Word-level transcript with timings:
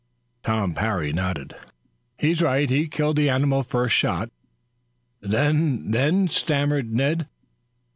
Tom 0.41 0.73
Parry 0.73 1.13
nodded. 1.13 1.55
"He's 2.17 2.41
right. 2.41 2.67
He 2.67 2.87
killed 2.87 3.17
the 3.17 3.29
animal 3.29 3.61
the 3.61 3.69
first 3.69 3.95
shot" 3.95 4.31
"Then 5.21 5.91
then" 5.91 6.27
stammered 6.27 6.91
Ned. 6.91 7.27